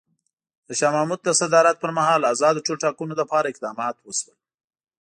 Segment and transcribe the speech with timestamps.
[0.67, 4.37] د شاه محمود د صدارت پر مهال ازادو ټولټاکنو لپاره اقدامات وشول.